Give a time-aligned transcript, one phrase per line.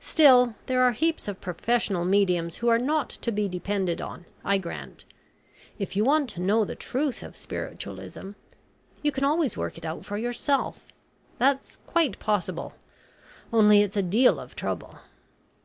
[0.00, 4.58] Still there are heaps of professional mediums who are not to be depended on, I
[4.58, 5.04] grant.
[5.78, 8.32] If you want to know the truth of spiritualism,
[9.00, 10.80] you can always work it out for yourself.
[11.38, 12.74] That's quite possible,
[13.52, 14.98] only it's a deal of trouble."